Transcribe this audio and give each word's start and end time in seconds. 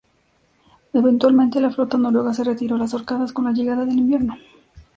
Eventualmente, 0.93 1.61
la 1.61 1.69
flota 1.69 1.95
noruega 1.95 2.33
se 2.33 2.43
retiró 2.43 2.75
a 2.75 2.79
las 2.79 2.95
Órcadas 2.95 3.31
con 3.33 3.45
la 3.45 3.51
llegada 3.51 3.85
del 3.85 3.99
invierno. 3.99 4.35